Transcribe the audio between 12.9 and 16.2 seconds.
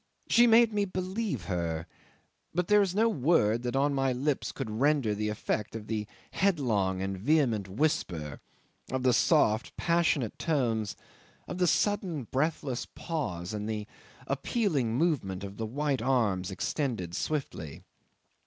pause and the appealing movement of the white